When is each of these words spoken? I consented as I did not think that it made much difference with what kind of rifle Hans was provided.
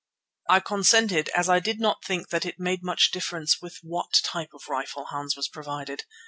I 0.49 0.61
consented 0.61 1.29
as 1.35 1.47
I 1.47 1.59
did 1.59 1.79
not 1.79 2.03
think 2.03 2.29
that 2.29 2.43
it 2.43 2.55
made 2.57 2.81
much 2.81 3.11
difference 3.11 3.61
with 3.61 3.77
what 3.83 4.21
kind 4.23 4.49
of 4.51 4.67
rifle 4.67 5.05
Hans 5.11 5.35
was 5.37 5.47
provided. 5.47 6.05